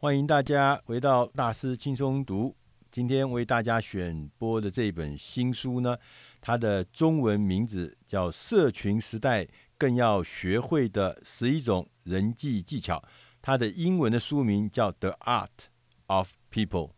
[0.00, 2.54] 欢迎大家回到大师轻松读。
[2.88, 5.98] 今天为大家选播的这本新书呢，
[6.40, 9.44] 它的中文名字叫《社群时代
[9.76, 12.98] 更要学会的十一种人际技巧》，
[13.42, 15.66] 它的英文的书名叫《The Art
[16.06, 16.90] of People》，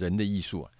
[0.00, 0.72] 人的艺术啊。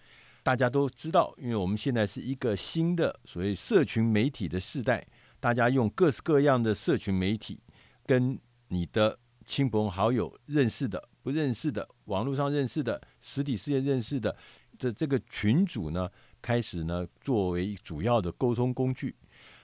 [0.42, 5.06] 大家都知道，因为我们现在是一个新的所谓社群媒体的时代，
[5.38, 7.60] 大家用各式各样的社群媒体
[8.04, 8.36] 跟
[8.66, 11.08] 你的亲朋好友认识的。
[11.26, 14.36] 不认识的，网络上认识的，实体世界认识的，
[14.78, 16.08] 这这个群组呢，
[16.40, 19.12] 开始呢作为主要的沟通工具。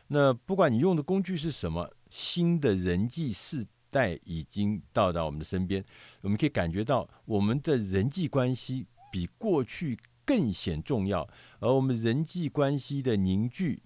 [0.09, 5.85] 那不管你用的工具是什么，新的人际世代已经到达我们的身边。
[6.23, 11.29] 我们可以感觉到，我们的人际关系比过去更显重要，
[11.61, 13.81] 而我们人际关系的凝聚。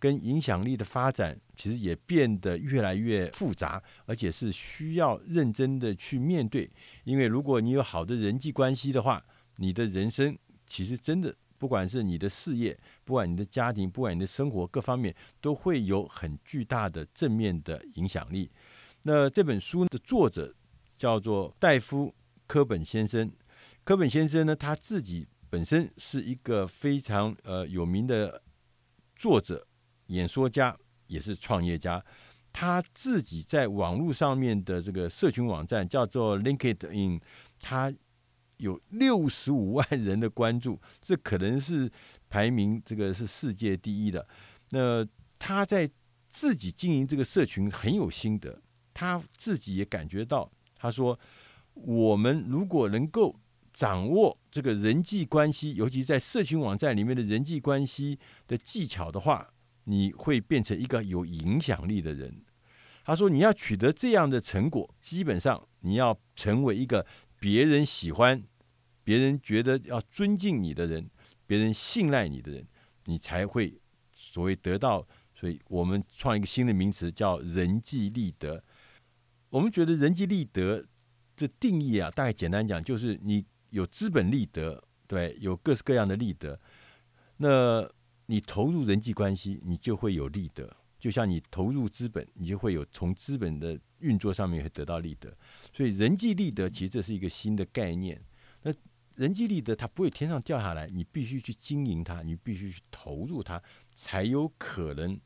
[0.00, 6.68] 跟影响力的发展，其实也变得越来越复杂，而且是需要认真的去面对。
[7.04, 9.22] 因为如果你有好的人际关系的话，
[9.56, 10.36] 你的人生
[10.66, 18.50] 其实真的，不管是你的事业，不管你的家庭，不管你的生活各方面，都会有很巨大的正面的影响力。
[19.02, 20.54] 那这本书的作者
[20.96, 22.06] 叫做戴夫·
[22.46, 23.30] 科本先生。
[23.84, 28.42] 科本先生呢，他自己本身是一个非常呃有名的
[29.14, 29.66] 作者。
[30.10, 32.04] 演说家也是创业家，
[32.52, 37.20] 他自己在网络上面的这个社群网站叫做 LinkedIn，
[37.60, 37.92] 他
[38.56, 41.90] 有六十五万人的关注，这可能是
[42.28, 44.26] 排名这个是世界第一的。
[44.70, 45.06] 那
[45.38, 45.88] 他在
[46.28, 48.60] 自己经营这个社群很有心得，
[48.92, 51.18] 他自己也感觉到，他说
[51.74, 53.36] ：“我们如果能够
[53.72, 59.50] 掌握这个人际关系，尤其在社群网站里面的人际关系的技巧的话。”
[59.90, 62.44] 你会变成一个有影响力的人。
[63.04, 67.04] 他说：“你要取得这样的成果，基本上你要成为一个
[67.40, 68.40] 别人喜欢、
[69.02, 71.10] 别人觉得要尊敬你的人，
[71.44, 72.64] 别人信赖你的人，
[73.06, 73.80] 你才会
[74.12, 75.04] 所谓得到。
[75.34, 78.62] 所以我们创一个新的名词，叫人际立德。
[79.48, 80.86] 我们觉得人际立德
[81.34, 86.60] 的定义啊，大概简单讲，就是你有资本立德，对，有各式各样的立德。
[87.38, 87.90] 那
[88.30, 90.64] 你投入人际关系，你就会有利得；
[91.00, 95.36] 就像你投入资本，你就会有从资本的运作上面会得到利得。
[95.72, 98.22] 所以，人际利得其实这是一个新的概念。
[98.62, 98.72] 那
[99.16, 103.60] 人际利得它不会天上掉下来，你必须去经营它，你必须去投入它，
[103.92, 105.20] 才有可能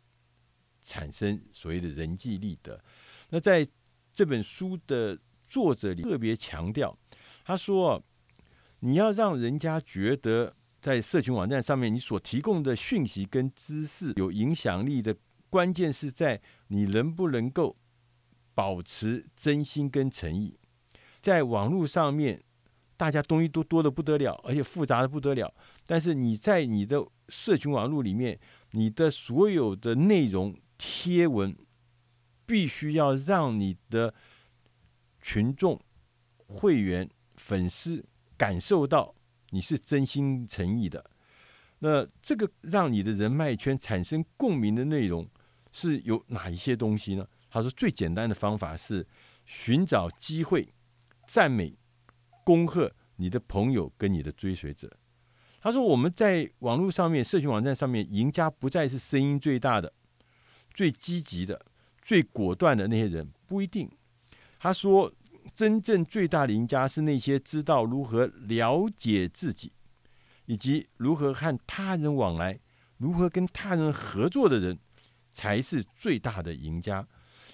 [0.81, 2.83] 产生所谓的人际利得。
[3.29, 3.69] 那在
[4.15, 6.99] 这本书的作者里特别强调，
[7.45, 8.03] 他说
[8.81, 15.17] ：“你要让人家觉得。”在社群网站上面，你所提供的讯息跟知识有影响力的
[15.49, 17.75] 关键是在你能不能够
[18.55, 20.59] 保持真心跟诚意。
[21.23, 22.45] 在网络上面，
[22.99, 25.55] 大家东西都多得不得了，而且复杂的不得了。
[25.87, 28.39] 但是你在你的社群网络里面，
[28.73, 31.57] 你的所有的内容贴文，
[32.45, 34.13] 必须要让你的
[35.23, 35.81] 群众、
[36.47, 38.05] 会员、粉丝
[38.37, 39.15] 感受到。
[39.55, 41.09] 你是真心诚意的，
[41.79, 45.31] 那这个让你的人脉圈产生共鸣的内容
[45.71, 47.25] 是有哪一些东西呢？
[47.49, 49.07] 他说最简单的方法是
[49.47, 50.75] 寻找机会
[51.25, 51.79] 赞美、
[52.43, 54.91] 恭贺你的朋友跟你的追随者。
[55.61, 59.93] 他说我们在网络上面、社群网站上面，赢家不再是声音最大的、
[60.73, 61.65] 最积极的、
[62.03, 63.89] 最果断的那些人，不一定。
[64.59, 65.15] 他说。
[65.53, 69.73] 真正最大的赢家是那些知道如何了解自己，
[70.47, 72.61] 以及如何和他人往来、
[72.99, 74.79] 如何跟他人合作的人，
[75.33, 77.07] 才是最大的赢家。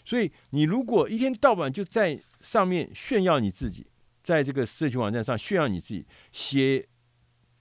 [0.04, 3.86] 所以，你如果一天到晚就在上面炫耀你自己，
[4.22, 6.88] 在这个社群网站上炫耀你自己，写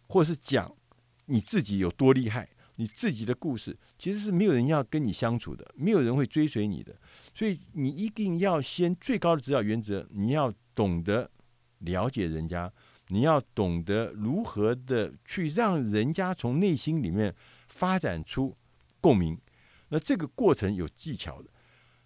[0.07, 0.75] 或是讲
[1.25, 2.49] 你自己有多厉害。
[2.79, 6.95] 你自己的故事其实是没有人要跟你相处的，没有人会追随你的，
[7.33, 11.29] 所以你一定要先最高的指导原则，你要懂得
[11.79, 12.71] 了解人家，
[13.09, 17.35] 你要懂得如何的去让人家从内心里面
[17.67, 18.55] 发展出
[19.01, 19.37] 共鸣。
[19.89, 21.49] 那这个过程有技巧的，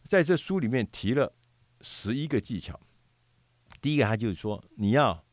[0.02, 1.36] 在这书里面提了
[1.82, 2.80] 十一个技巧。
[3.80, 5.24] 第一个，他就是说你要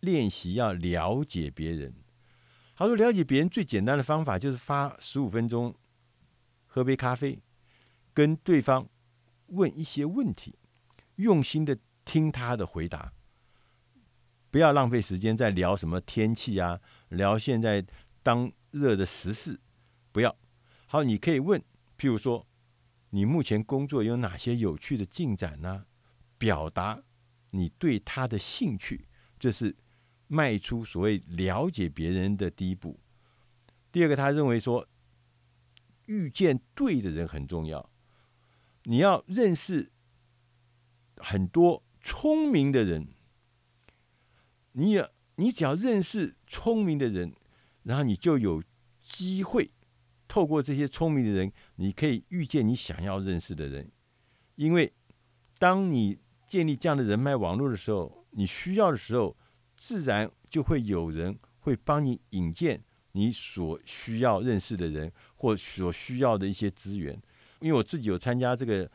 [0.00, 1.94] 练习要了解别人。
[2.80, 5.74] 他说：“了解别人最简单的方法就是花十五分钟，
[6.64, 7.38] 喝杯咖啡，
[8.14, 8.88] 跟对方
[9.48, 10.58] 问一些问题，
[11.16, 13.12] 用心的听他的回答，
[14.50, 16.80] 不要浪费时间在聊什么天气啊，
[17.10, 17.84] 聊现在
[18.22, 19.60] 当热的时事，
[20.10, 20.34] 不要。
[20.86, 21.60] 好，你可以问，
[21.98, 22.46] 譬如说，
[23.10, 25.84] 你目前工作有哪些有趣的进展呢？
[26.38, 27.02] 表达
[27.50, 29.06] 你对他的兴趣，
[29.38, 29.76] 这是
[30.32, 33.00] 迈出所谓了解别人的第一步。
[33.90, 34.86] 第二个，他认为说，
[36.06, 37.90] 遇见对的人很重要。
[38.84, 39.90] 你要认识
[41.16, 43.08] 很多聪明的人，
[44.72, 47.34] 你也你只要认识聪明的人，
[47.82, 48.62] 然后你就有
[49.02, 49.72] 机会
[50.28, 53.90] 透过这些聪明的人，你可以遇见你想要认识的人。
[54.54, 54.92] 因为
[55.58, 59.36] 当你建立这样的人脉网络的时候，你需要的时候，
[59.80, 67.18] 自然就会有人会帮你引荐你所需要认识的人或所需要的一些资源。
[67.60, 68.90] 因为我自己有参加这个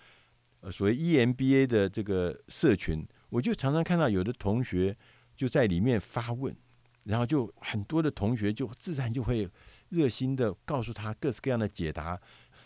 [0.62, 4.96] 呃所谓 EMBA 的这个社群，我就常常看到有的同学
[5.36, 6.56] 就在里面发问，
[7.06, 9.50] 然后就很多的同学就自然就会
[9.90, 12.22] 热心的告诉他各式各样的解答。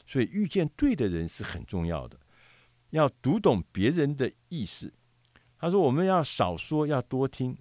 [0.05, 2.19] 所以遇见对的人是很重要的，
[2.89, 4.91] 要读懂别人的意思。
[5.57, 7.57] 他说我们要少说，要多听，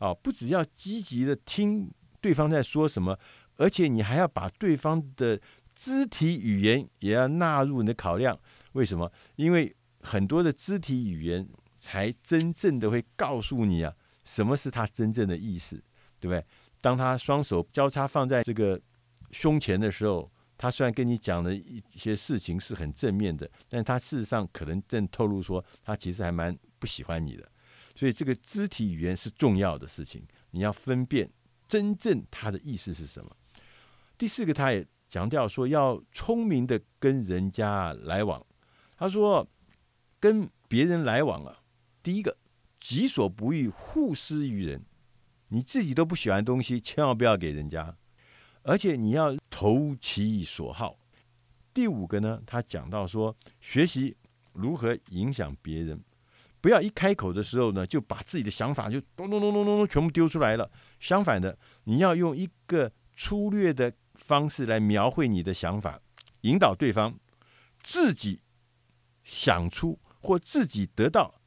[0.00, 3.16] 啊，不只要积极的听对方在说什么，
[3.56, 5.40] 而且你还要把对方的。
[5.72, 8.38] 肢体语言也要纳入你的考量，
[8.72, 9.10] 为什么？
[9.36, 11.48] 因为很多的肢体语言
[11.78, 15.82] 才真正的会告诉你啊，什么是他真正的意思，
[16.18, 16.44] 对不对？
[16.82, 18.78] 当他双手交叉放在这个
[19.30, 27.50] 胸前的时候，他虽然跟你讲的一些事情是很正面的，但他事实上可能正透露说，他其实还蛮不喜欢你的。
[27.94, 31.30] 所以这个肢体语言是重要的事情，你要分辨
[31.68, 33.36] 真正他的意思是什么。
[34.16, 34.86] 第四个，他也。
[35.12, 38.46] 强调说要聪明的跟人家来往。
[38.96, 39.44] 他说，
[40.20, 41.64] 跟别人来往啊，
[42.00, 42.38] 第一个
[42.78, 44.84] 己所不欲，勿施于人。
[45.48, 47.96] 你自己都不喜欢东西，千万不要给人家。
[48.62, 50.96] 而且你要投其所好。
[51.74, 54.16] 第五个呢，他讲到说，学习
[54.52, 56.00] 如何影响别人，
[56.60, 60.70] 不要一开口的时候呢，就把自己的想法就咚咚咚咚咚咚全部丢出来了。
[60.98, 63.92] 相反的，你要用一个粗略的。
[64.16, 65.98] 方式来描绘你的想法，
[66.42, 67.18] 引导对方
[67.80, 68.40] 自己
[69.24, 71.40] 想出或自己得到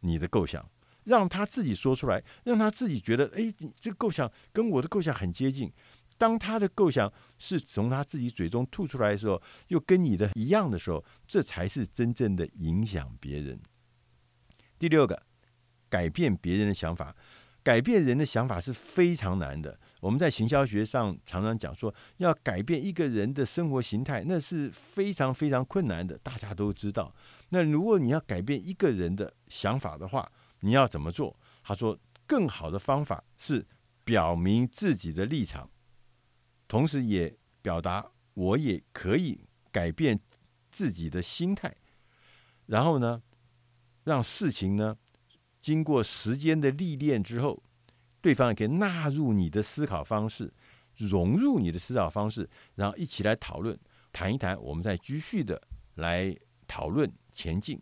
[0.00, 0.70] 你的构想，
[1.02, 5.72] 让他自己说出来，让他自己觉得，哎，你这个构想跟我的构想很接近。
[6.16, 13.58] 当他的构想是从他自己嘴中吐出来的时候，又跟你的一样的时候，这才是真正的影响别人。
[14.80, 15.22] 第六个，
[15.90, 17.14] 改变别人的想法，
[17.62, 19.78] 改变人的想法是非常难的。
[20.00, 27.14] 我们在行销学上常常讲说，要改变一个人的生活形态，那是非常非常困难的，大家都知道。
[27.50, 31.38] 那如果你要改变一个人的想法的话，你要怎么做？
[31.62, 33.66] 他说，更好的方法是
[34.02, 35.68] 表明自己的立场，
[36.66, 40.18] 同时也表达我也可以改变
[40.70, 41.76] 自己的心态，
[42.64, 43.20] 然后呢，
[44.04, 44.96] 让事情呢
[45.60, 47.62] 经过时间的历练之后。
[48.22, 50.52] 对方也可以纳入你的思考方式，
[50.94, 53.80] 融入你的思考方式，然后一起来讨论，
[54.12, 55.58] 谈一谈，我们再继续的
[55.94, 56.36] 来
[56.68, 57.80] 讨论前进。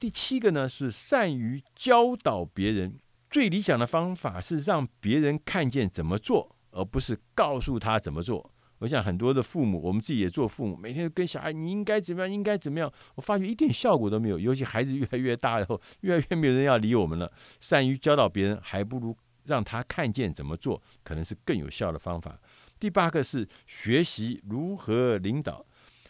[0.00, 2.98] 第七个呢，是善于教导别人，
[3.30, 8.52] 最理想的方法是让别人看见怎么做，而不是告诉他怎么做。
[8.80, 14.38] 我想很多的父母，我们自己也做父母，每天跟小孩你应该怎么样，应该怎么样，我发觉一点效果都没有。
[14.38, 17.32] 尤其孩子越来越大以后，越来越没有人要理我们了。
[17.60, 19.16] 善于教导别人，还不如。
[19.46, 22.38] 让他看见怎么做，可能是更有效的方法。
[22.78, 25.64] 第八个是学习如何领导。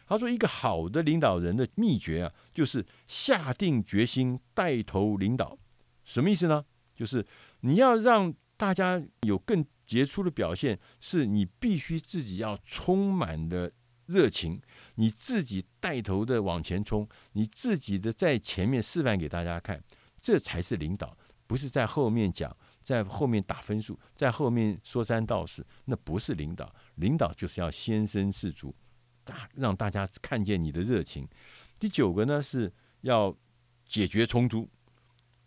[0.07, 5.57] 他说，一个好的领导人的秘诀啊，就是下定决心带头领导。
[6.05, 6.65] 什么意思呢？
[6.95, 7.25] 就是
[7.61, 13.73] 你要让大家有更杰出的表现，是你必须自己要充满的
[14.07, 14.63] 热情，
[14.95, 19.83] 你自己带头的往前冲，你自己的在前面示范给大家看，
[20.21, 21.19] 这才是领导，
[21.49, 22.57] 不是在后面讲。
[22.83, 26.73] 在后面打分数，在后面说三道四，那不是领导。
[26.95, 28.75] 领导就是要先声士卒，
[29.23, 31.29] 大让大家看见你的热情。
[31.79, 33.37] 第九个呢，是要
[33.85, 34.69] 解决冲突。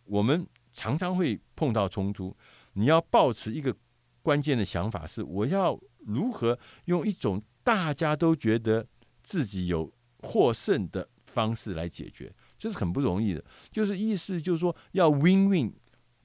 [0.03, 2.37] 我们常常会碰到冲突，
[2.73, 3.75] 你要保持一个
[4.23, 8.87] 关键的想法是：我要如何用一种大家都觉得
[9.21, 13.43] 自己有获胜的方式来解决，这是很不容易的。
[13.71, 15.73] 就是意思就是说要 win win。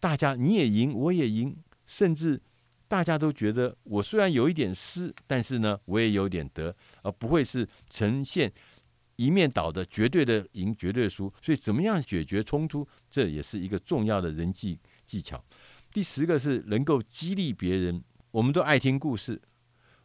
[0.01, 2.41] 大家你也赢，我也赢，甚至
[2.87, 8.53] 大家都觉得我虽然有一点失，但是呢，我也有点得，而不会是呈现
[9.17, 11.33] 一面倒的绝对的赢、绝对输。
[11.43, 15.45] 所以，怎么样解决冲突，这也是一个重要的人际技巧。
[15.93, 18.05] 第十个是能够激励别人。
[18.33, 19.41] 我们都爱听故事，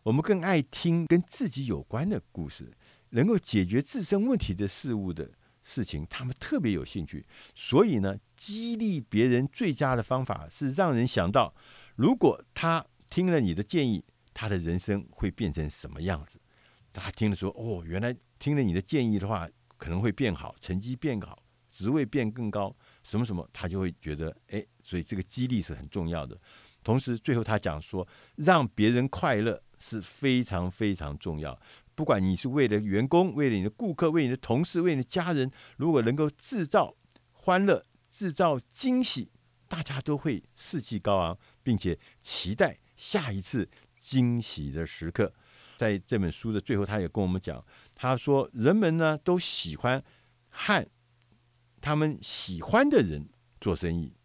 [0.03, 2.71] 我们更爱听跟自己有关的故事，
[3.09, 7.25] 能够解决自身问题的事物的事情，他们特别有兴趣。
[7.53, 11.53] 所以呢，激励别人最佳的方法是让人想到，
[11.95, 16.39] 如果他听了你的建议，他的人生会变成什么样子？
[16.93, 26.39] 他听了说：“哦，原来听了你的建议的话，可能会变好，成绩变好，职位变更高，什么什么，他就会觉得，哎，所以这个激励是很重要的。
[26.83, 28.07] 同时，最后他讲说，
[28.37, 31.57] 让别人快乐是非常非常重要。
[31.95, 36.95] 不管你是为了员工，为了你的顾客，为你的同事，为你的家人，如果能够制造
[37.31, 39.31] 欢乐，制造惊喜，
[39.67, 43.69] 大家都会士气高昂，并且期待下一次
[43.99, 45.33] 惊喜的时刻。”
[45.77, 47.63] 在这本书的最后，他也跟我们讲，
[47.95, 50.01] 他说：“人们呢都喜欢
[50.49, 50.87] 和
[51.83, 53.27] 他们喜欢的人
[53.59, 54.15] 做生意，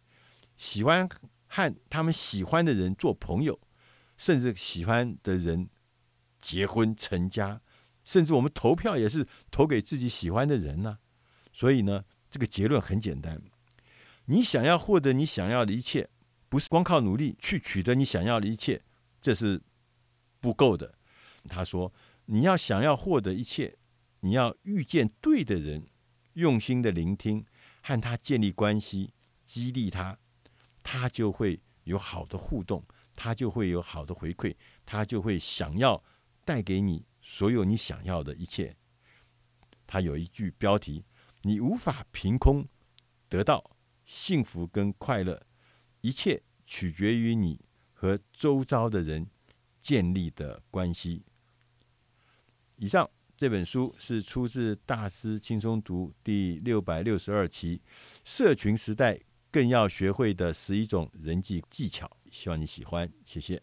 [0.55, 1.09] 喜欢
[1.45, 3.59] 和他们喜欢的人做朋友，
[4.15, 5.69] 甚至喜欢的人
[6.39, 7.61] 结婚成家，
[8.05, 10.99] 甚至我们投票也是投给自己喜欢的人呢。
[11.51, 13.41] 所以呢，这个结论很简单：
[14.27, 16.09] 你想要获得你想要的一切，
[16.47, 18.81] 不是光靠努力去取得你想要的一切，
[19.21, 19.61] 这是
[20.39, 20.95] 不够的。”
[21.49, 21.93] 他说
[22.27, 23.77] ：“你要想要获得一切，
[24.21, 25.89] 你要遇见对的人，
[26.33, 27.45] 用心的聆听，
[27.81, 29.13] 和他建立关系，
[29.45, 30.17] 激励他，
[30.83, 34.55] 他就会有好的互动，他就会有好的回馈，
[34.85, 36.03] 他就会想要
[36.45, 38.75] 带给你所有你想要的一切。”
[39.85, 41.03] 他有一句标题
[41.41, 42.67] ：“你无法凭空
[43.27, 45.45] 得到幸福跟快乐，
[46.01, 49.31] 一切取决于你和周遭的人
[49.81, 51.25] 建立的关系。”
[52.77, 57.79] 以上这本书是出自《大师轻松读》第六百六十二期，
[58.25, 59.17] 社群时代
[59.49, 62.11] 更要学会的十一种人际技巧。
[62.29, 63.61] 希望你喜欢，谢谢。